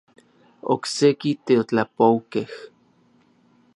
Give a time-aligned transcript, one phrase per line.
[0.73, 2.49] Okseki teotlapoukej.